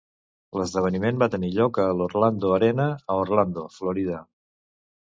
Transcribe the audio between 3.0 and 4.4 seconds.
a Orlando, Florida.